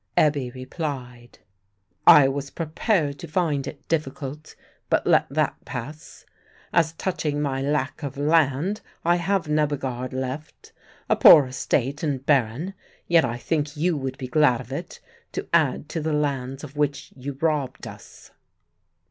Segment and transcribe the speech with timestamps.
[0.17, 1.37] Ebbe replied,
[2.07, 4.55] "I was prepared to find it difficult,
[4.89, 6.25] but let that pass.
[6.73, 10.71] As touching my lack of land, I have Nebbegaard left;
[11.07, 12.73] a poor estate and barren,
[13.07, 14.99] yet I think you would be glad of it,
[15.33, 18.31] to add to the lands of which you robbed us."